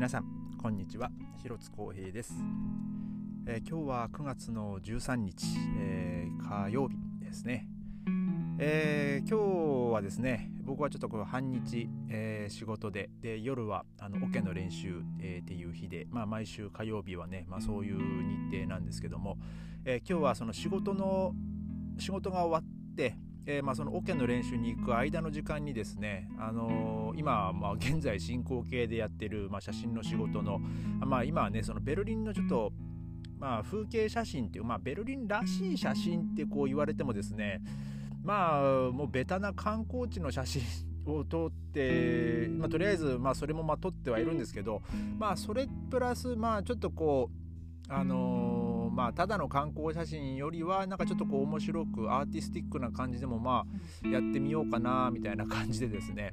[0.00, 0.24] 皆さん
[0.56, 1.10] こんにちは。
[1.42, 2.32] 広津光平です、
[3.46, 5.44] えー、今日は9月の13日、
[5.78, 7.66] えー、火曜日ですね、
[8.58, 17.98] えー、今日はですね僕はちょっとこう半日、え仕事でで夜はあのオケの練習、えっていう日で、まあ、毎週火曜日はね、まあ、そういう
[18.50, 19.36] 日程なんですけども、
[19.84, 21.34] え今日はその仕事の
[21.98, 30.58] 仕事が終わってえー、まあ、そのオケの練習に行く間の時間にですね、あのー、今、まあ、現在進行形でやってる、まあ、写真の仕事の、
[31.00, 32.72] まあ、今はねそのベルリンのちょっと、
[33.38, 37.62] まあ、風景写真っていう、まあ、ベルリンらしい写真ってこう言われてもですね
[38.22, 40.62] まあもうベタな観光地の写真
[41.06, 44.82] を撮って、まあ、とりあえず、まあ、それもまあ撮ってはいるんですけど、
[45.18, 47.30] まあ、それプラス、まあ、ちょっとこ
[47.88, 48.59] う、あのー
[48.90, 53.64] まあただの観光写真よりはなんかちょっとこう面白くアーティスティックな感じでもま
[54.04, 56.30] あやってみようかなみたいな感じでですね。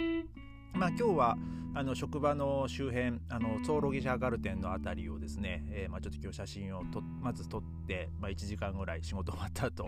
[0.74, 1.38] まあ、今日は
[1.74, 9.88] あの職場の周辺あのツォーロギシャーガルテンの辺りをですね、えー、まあ、ちょっと今日写真をとまず撮って、まあ、1時間ぐらい仕事終わった後、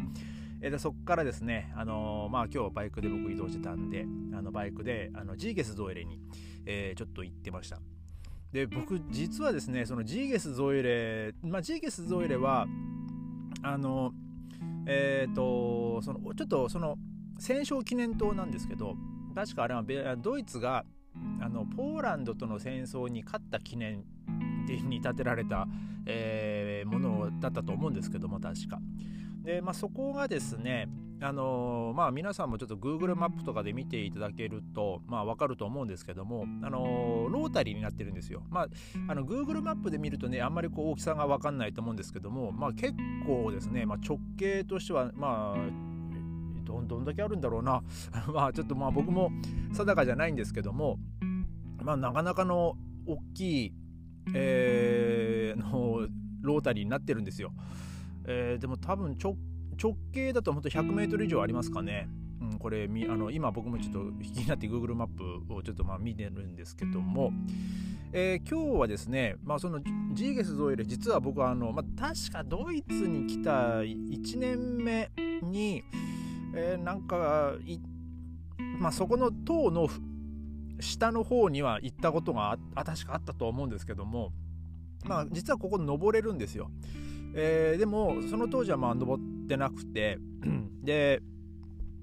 [0.61, 6.19] えー、でそこからですね、あのー、まあ、今日バイクで僕移動してたんであのバイクであのジーゲスゾエレに、
[6.65, 7.79] えちょっと行ってました。
[8.51, 12.65] で僕実はですねそのジーゲスゾイレ、まあ、ジーゲスゾイレは
[13.61, 14.11] あの
[14.87, 16.95] えっ、ー、とそのちょっとその
[17.37, 18.95] 戦勝記念塔なんですけど
[19.35, 19.83] 確かあれは
[20.17, 20.83] ドイツが
[21.41, 24.03] あのポーランドとの戦争に勝った記念
[24.67, 25.67] に建てられた、
[26.05, 28.79] えー、ものだったと思うんですけども確か。
[29.43, 30.87] で、まあ、そこがですね
[31.21, 38.43] あのー、まあ、皆さんもちょっと Google マップとかで見ていただけると、まあ、分かると思うんですけども、あのー、ロータリーになってるんですよ。
[38.49, 38.67] まあ、
[39.09, 42.93] あの Google マップで見るとねあんまりこう大きさが分かんないと思うんですけども、まあ、結
[43.25, 45.89] 構ですね、まあ、直径としてはまあ
[46.63, 47.83] どどんだけあるんだろうな
[48.33, 49.31] まあちょっとまあ僕も
[49.73, 50.99] 定かじゃないんですけども、
[51.83, 53.73] まあ、なかなかの大きい、
[54.33, 56.07] えー、の
[56.41, 57.51] ロータリーになってるんですよ。
[58.25, 59.35] えー、でも多分直
[59.81, 62.09] 直径だと本当100メートル以上ありますかね。
[62.41, 65.07] うん、これあの今僕もちょっと気になって Google マッ
[65.47, 67.31] プをちょっとまあ見てるんですけども、
[68.11, 69.81] えー、今日はですね、まあ、その
[70.13, 75.83] ジーゲスゾイレ実は僕はあの、まあ、確かドイツに来た1年目に、
[76.55, 77.53] えー、なんか
[78.79, 79.89] まあ、そこの塔の
[80.79, 84.31] 下の方には行ったことがあ確かあったと思うんですけども、
[85.03, 86.71] まあ、実はここ登れるんですよ。
[87.35, 90.17] えー、でもその当時はまあ登ってなくて
[90.83, 91.21] で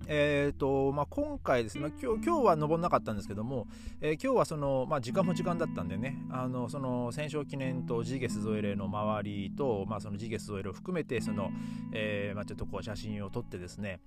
[0.09, 3.67] えーとまあ、今回ですね、今日今日は登んなかったんですけども、
[4.01, 11.51] えー、今日はその、まあ、時間も時間だったんでね、あのその戦勝記念とジーゲスゾエレの周りと、まあ、そのジーゲスゾエレを含めてその、
[11.93, 14.01] えーまあ、ちょっとこう写真を撮ってですね、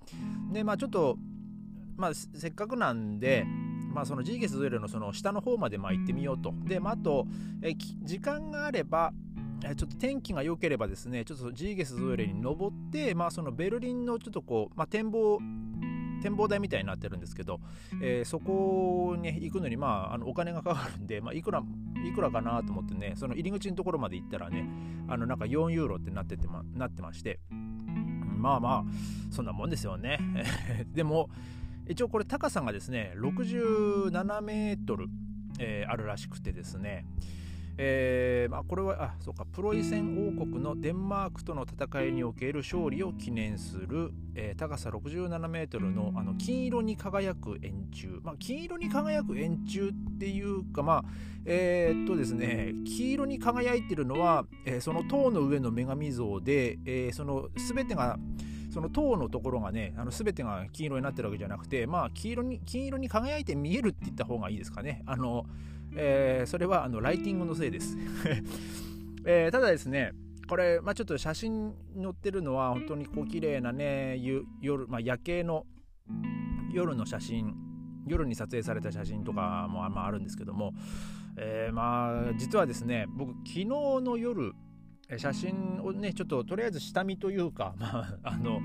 [0.52, 1.18] でまあ、ちょっと、
[1.96, 3.44] まあ、せっかくなんで、
[3.92, 6.54] まあ、そのジーゲスゾエレのその下の方までまあ行ってみようと。
[6.64, 7.26] で、まあ、あと、
[7.60, 9.12] えー、時間があれば、
[9.60, 15.38] ちょっと天気が良ければですね、ちょっとジーゲスゾイレに登って、まあ、そのベルリンのちょっとこう、まあ、展望、
[16.22, 17.60] 展望台みたいになってるんですけど、
[18.02, 21.62] えー、そこに行くのに、まあ、あのお金がかかるんで、まあ、いくら、
[22.06, 24.66] いくらかなと思ってね、その入り口のところまで行ったらね、
[25.08, 28.84] あのなんか4ユーロってなってて、ま、なってまして、まあまあ、
[29.30, 30.18] そんなもんですよね。
[30.92, 31.28] でも、
[31.88, 35.08] 一応これ高さがですね、67メートル、
[35.58, 37.04] えー、あるらしくてですね、
[37.82, 51.04] えーまあ、これはあそうかプロイセン王国のデンマークとの戦いにおける勝利を記念する、えー、高さ67メートルのあの金色に輝く円柱、まあ、金色に輝く円柱っていうかまあ
[51.46, 58.18] えー、っとですね黄色に輝いてるのは、えー、その塔の上の女神像で、えー、その全てが
[58.70, 65.02] その塔のところがね、あの全てが金色になってるわけじゃなくて、まあ、黄色に金色に輝いて見えるって言った方がいいですかね。
[65.06, 65.44] あの
[65.96, 67.96] えー、それはあのライティングのせいです、
[69.24, 70.12] えー、ただですね
[70.48, 74.18] これ、まあ、ちょっと写真載ってるのは本当にこう綺麗なね
[74.60, 75.66] 夜、まあ、夜景の
[76.72, 77.54] 夜の写真
[78.06, 80.72] 夜に撮影された写真とかもまああるんですけども、
[81.36, 84.52] えー、まあ実はですね僕昨日の夜
[85.16, 88.60] 写真をねちょっととりあえず下見というか、 まあ、あの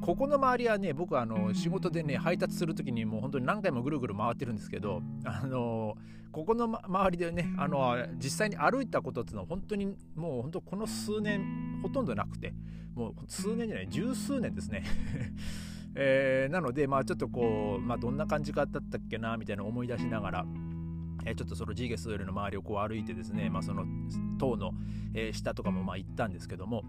[0.00, 5.96] ここの周りはね僕はあの仕事でね配達する時にもう本当に何回もぐるぐる回ってるんですけどあの
[6.32, 12.54] ここの周りでねあの実際に歩いたことっていうのは本当にもう本当この数年ほとんどなくて
[12.94, 14.84] もう数年じゃない十数年ですね。
[15.96, 20.46] えー、なのでまあちょっとこう、まあ、どんな感じかだったっけなみたいな思い出しながら
[21.30, 23.84] えちょっとそのジーゲスウェルの周りをこう歩いてですね、まあ、その
[24.38, 24.72] 塔の、
[25.14, 26.82] え下とかもまあ行ったんですけども、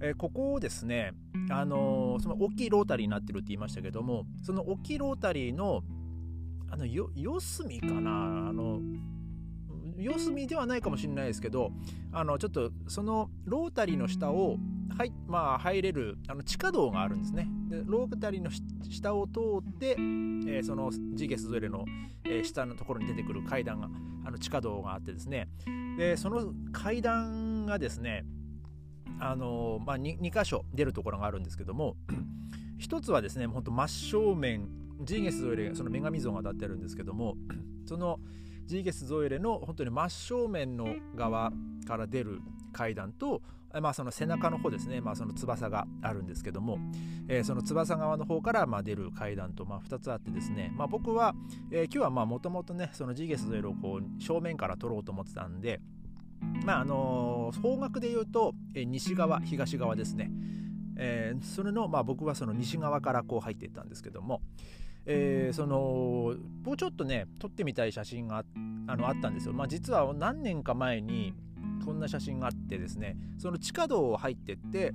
[0.00, 1.12] えここをですね、
[1.50, 5.82] あのその大きいロータリーになってるって言いましたけどもその大きいロータリーの
[6.70, 8.10] あのよ四隅かな
[8.48, 8.80] あの
[9.96, 11.70] 四隅ではないかもしれないですけど
[12.12, 14.56] あのちょっとそのロータリーの下を
[14.96, 17.48] はいまあ、入れるあの地下道があるんですね。
[17.86, 18.50] ロータリーの
[18.88, 21.84] 下を通って、えー、そのジーゲスゾエレの、
[22.24, 23.88] えー、下のところに出てくる階段が
[24.24, 25.48] あの地下道があってですね。
[25.98, 28.24] でその階段がですね
[29.20, 31.96] あのまあ2、2, 箇所出るところがあるんですけども
[32.78, 34.68] 一つはですね本当真正面
[35.02, 37.34] ジーゲスゾエレその女神像が立ってるんですけども
[37.86, 38.18] その
[38.66, 41.52] ジーゲスゾエレの本当に真正面の側
[41.86, 42.40] から出る
[42.72, 43.42] 階段と
[43.80, 46.78] まあ、その背中の方ですね、まあ、その翼があるんですけども、
[47.28, 51.34] えー、その翼側の方からまあ出る階段とまあ2つあってですね、まあ、僕は、
[51.70, 55.80] えー、今日はもともとねそのジーゲスの色をこう正面から撮ろうと思ってたんで
[56.64, 60.30] まああのー、方角で言うと、えー、西側東側ですね、
[60.96, 64.40] えー、それの、まあ、僕はその西側からこう入っていったんですけども、
[65.06, 68.44] えー、その僕ちょっとね撮ってみたい写真が
[68.86, 71.34] あのあったんですよ、まあ、実は何年か前に
[71.84, 74.92] こんな写真があってですねその地下道を入ってって、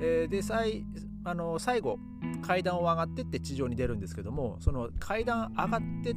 [0.00, 0.84] えー、で最
[1.24, 1.98] あの最後
[2.42, 6.14] 階段を上がってって地上に出るんですけどもその階段上がってっ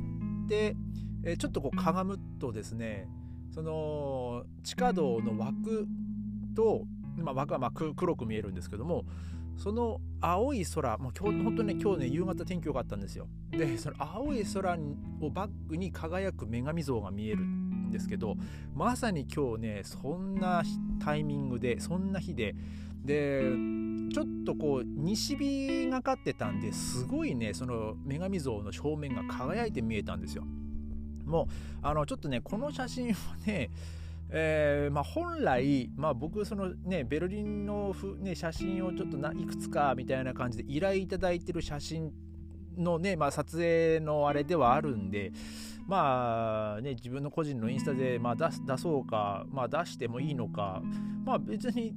[0.48, 0.76] て、
[1.24, 3.08] えー、ちょっとこうかがむとですね
[3.54, 5.86] その地下道の枠
[6.56, 6.84] と、
[7.18, 9.06] まあ、枠はま黒く見えるんですけども
[9.58, 13.28] その青い空、もう今日本当にね今日ね夕方天気良かったんですよ。
[13.52, 14.78] でその青い空
[15.22, 17.44] をバックに輝く女神像が見える
[17.92, 18.36] ですけど
[18.74, 20.64] まさに今日ねそんな
[21.04, 22.56] タイミングでそんな日で
[23.04, 23.42] で
[24.14, 30.44] ちょっとこう西日がかってたんですごいねその女神像の正面が輝いて見えたんですよ。
[31.26, 31.46] もう
[31.82, 33.70] あのちょっとねこの写真はね
[34.34, 42.14] えーまあ、本来、まあ、僕そのねベルリンの、ね、写真をちょっといくつかみたいな感じで依頼いただいてる写真
[42.78, 45.32] のね、まあ、撮影のあれではあるんで
[45.88, 50.82] まあね自分の個人のインスタで、まあ、出出そうか、まあ、出してもいいのか
[51.26, 51.94] まあ別に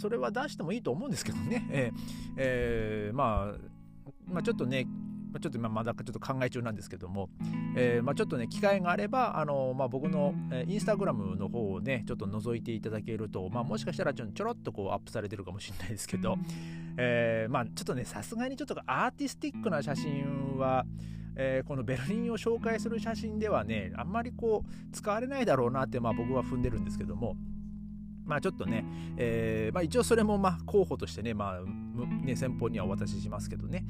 [0.00, 3.58] それは出してもいいと思うんですけどね、 えーえー、まあ、
[4.26, 4.86] まあちょっとね
[5.40, 7.28] ちょっと今まだちょっと考え中なんですけども、
[7.76, 16.36] えー、まあ、ちょっとね機会があればあの、まあ、僕の、えー、インスタグラムの方をねちょっと覗いていただけると、まあ、もしかしたらちょちょろっとこうアップされてるかもしれないですけど、
[16.96, 20.84] えー、まあ、ちょっとねさすがにちょっとアーティスティックな写真は
[21.36, 27.36] えー、このベルリンを紹介する写真ではねあんまりこう使われないだろうなって、まあ、僕は踏んでるんですけども。
[28.24, 28.84] まあちょっとね、
[29.16, 33.84] えーまあ、一応それもまあ候補としてね,、まあ、ね先方にはお渡ししますけどね、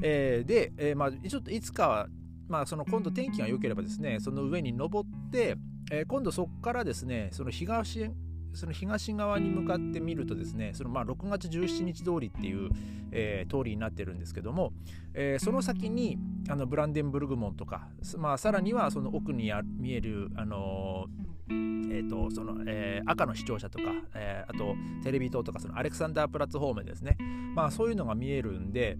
[0.00, 2.08] えー、で、えーまあ、ちょっといつかは、
[2.46, 5.56] まあ、その今度天気が良ければですねその上に登って、
[5.90, 8.12] えー、今度そこからですねその東
[8.54, 12.70] その東側に向かってみるとですねそのまあ6月17日通りっていう、
[13.12, 14.72] えー、通りになってるんですけども、
[15.14, 16.18] えー、その先に
[16.48, 23.84] あのブランデンブルグ門とか、まあ、さらにはその奥に見える、あのー、えーとそのえー、赤の視聴者とか、
[24.14, 27.16] えー、あとテレビ塔とかそのアレクサンダープラッツ方面ですね、
[27.54, 28.96] まあ、そういうのが見えるんで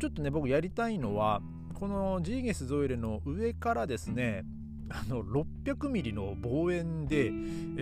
[0.00, 1.40] ちょっとね僕やりたいのは
[1.74, 4.44] このジーゲス・ゾイレの上からですね
[4.90, 7.30] あの600ミリの望遠で、え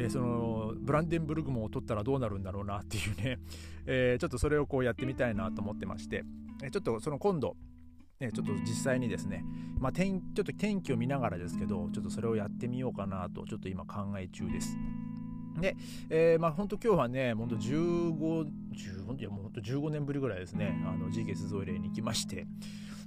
[0.06, 3.38] ー、そのブランデンブルグ門を取ったらどうなるんだろうなっていうね、
[3.86, 6.24] えー、ちょっとそれをこうやってみたいなと思ってまして、
[6.62, 7.56] えー、ちょっとその今度、
[8.20, 9.44] ね、ちょっと実際にですね、
[9.78, 14.76] まあ、天ちょっと天気を見ながらですけどちょっとそれをやってみようかなとちょっと今考え中です。
[15.60, 15.76] で、
[16.10, 22.46] えー、まあ本当今日はね、本当15、15 15年ぶりぐらいですね、あのジーゲスゾイレに行きまして、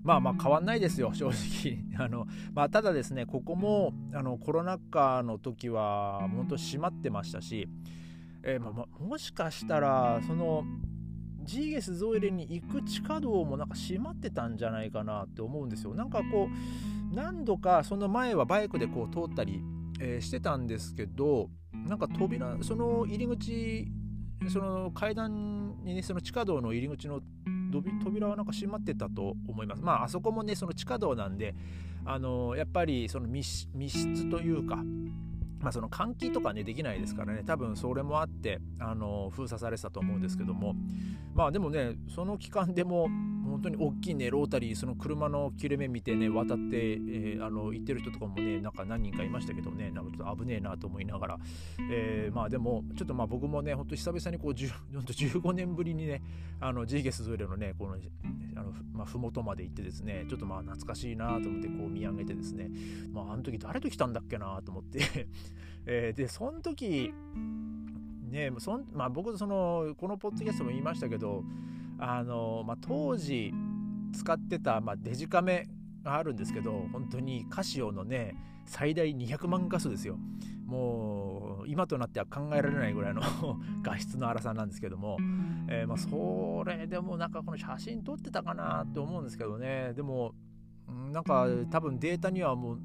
[0.03, 1.83] まあまあ変わんないですよ、正直。
[2.03, 7.67] あのまあ、ただですね、ここもあのコロナ禍の時は本当閉まってましたし、
[8.43, 10.63] えー、まあ、もしかしたら、その、
[11.43, 15.93] ジーゲスゾイレに行く地下道もなんか閉まってたんじゃないかなって思うんですよ。
[15.93, 19.61] なんかこう、何度かその前はバイクでこう通ったり、
[19.99, 23.87] えー、してたんですけど、なんか扉、その入り口、
[24.49, 27.21] その階段にね、その地下道の入り口の
[27.71, 29.81] 扉はなんか閉まってたと思います。
[29.81, 31.55] まああそこもねその地下道なんで
[32.05, 34.83] あのやっぱりその密室というか
[35.59, 37.43] まあ、その換気とかねできないですからね。
[37.45, 40.75] 多分それもあってあの封鎖されてたと思うんですけども。
[41.33, 43.09] まあでもねその期間でも
[43.47, 51.39] 本当に大きいねロータリーその車の切れ目見てね渡って、えー、あの行ってる人とかもねなんか何人かいましたけどねなんかちょっと危ねえなと思いながら、
[51.91, 56.21] えー、まあでもちょっとまあ僕もね本当久々にこう15年 ぶりにね
[56.59, 57.97] あのジーゲスズーレのねこの
[58.55, 62.69] あの、まあ、麓まで行ってですねちょっとまあ懐かしいなと思ってこう見上げてですね。
[63.11, 64.99] まああの時誰と来たんだっけなと思って。
[65.89, 67.13] えー、でその時
[68.29, 71.43] ねそん、まあ、僕そのこのポッドキャストも言いましたけど
[71.99, 73.53] あの、まあ、当時
[74.13, 75.67] 使ってた、まあ、デジカメ
[76.03, 78.35] があるんですけど本当にカシオのね
[78.65, 80.17] 最大200万画素ですよ。
[80.65, 83.21] もう今となっては考えられないぐらいの
[83.81, 85.17] 画質の荒さなんですけども、
[85.69, 89.93] えー、まあ、それでもなんかこの写真撮ってたかなって思うんですけどね。
[89.93, 90.33] でも
[91.11, 92.79] なんか多分データにはもう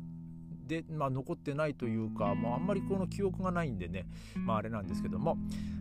[0.72, 5.36] で、まあ、残ってないというか、もうあんまりこの記憶がないんでね、まあ、あれなんですけども、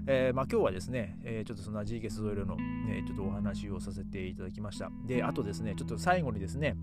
[0.05, 4.91] えー、まあ、今日はですね、えー、ちょっとそんな G ゲスゾイルの、ね、ちょっとお話をさせていただきました。
[5.07, 6.75] で、あとですね、ちょっと最後にですね、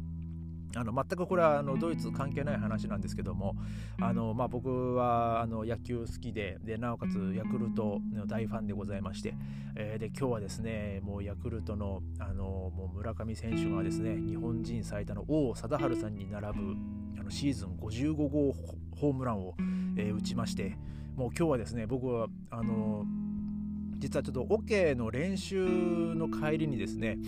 [0.78, 3.56] あの全くこれはあのドイツ関係ない話なんですけども
[4.00, 9.35] あの、まあ、僕はあの野球好きででなおかつヤクルトの大ファンでございまして、
[9.75, 16.76] えー、で今日はですねもうヤクルトのあのもう村上選手がですね日本人最多の王貞治さんに並ぶ
[17.18, 18.54] あのシーズン55号
[18.97, 19.54] ホームランを、
[19.97, 20.76] えー、打ちまして
[21.16, 23.04] もう今日はですね僕はあの
[23.99, 25.66] 実はちょっとオ、ケの練習
[26.14, 27.18] の帰りにですね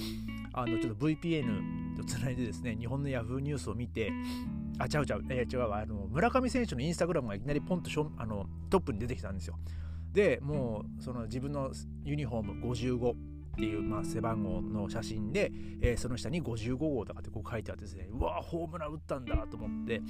[0.53, 4.13] あのちょっと VPN とつないでですね日本の Yahoo ニュースを見て
[4.79, 5.25] あちゃうちゃう。
[5.29, 9.59] えー、違うあの村上選手のインスタグラムがいきなりポンとあのトップに出てきたんですよ。
[10.13, 11.71] でもうその自分の
[12.05, 13.15] ユニフォーム55っ
[13.57, 15.53] ていう、まあ、背番号の写真で、
[15.83, 20.01] えー、その下に55号とかってこう書いてあってですねうわホームラン打ったんだと思って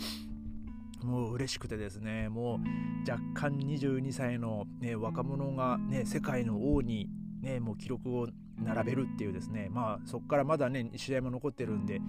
[1.02, 2.61] もう嬉しくてですねも
[3.06, 7.09] う若干22歳の、ね、若者が、ね、世界の王に、
[7.40, 8.28] ね、もう記録を
[8.62, 12.00] 並べるっていうですねまあそこからまだね試合も残ってるんで、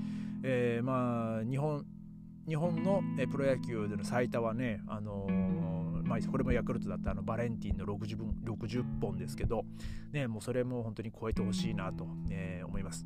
[0.44, 1.86] えー、まあ日本
[2.48, 9.64] 日本のプロ野球での最多はね、あのー、まあ、これもヤクルトだったあのバレンティンの 60, 分60本ですけど、
[10.12, 13.06] ね、もうそれも本当に超えてほしいなと、ね、思います。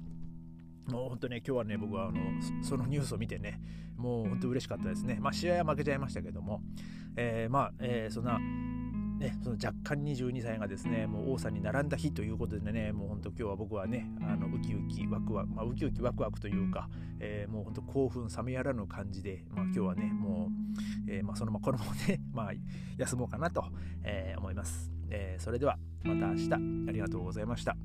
[0.88, 2.20] もう本当ね、今日はね、僕はあの
[2.64, 3.60] そのニュースを見てね、
[3.98, 5.18] もう本当嬉しかったですね。
[5.20, 6.62] まあ、試合は負けちゃいましたけども、
[7.18, 8.40] えー、まあ、えー、そんな、
[9.26, 16.90] ね、その若干22歳がですね、もう王さんに並んだ日ということでね、もうほんと今日は僕はね、あのウキウキワクワク、まあ、ウキウキワクワクというか、
[17.20, 20.50] えー、もうほんと興奮冷めやらぬ感じで、まあ、今日はね、も
[21.08, 22.52] う、えー、まあ、そのままこのままね、 まあ、
[22.98, 23.66] 休もうかなと、
[24.04, 25.38] えー、思います、え。
[25.40, 26.54] それではまた明日
[26.90, 27.76] ありがとうございました。